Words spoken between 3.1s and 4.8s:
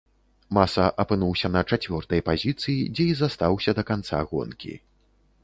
і застаўся да канца гонкі.